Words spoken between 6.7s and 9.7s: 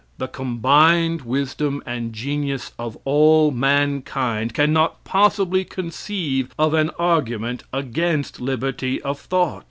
an argument against liberty of thought.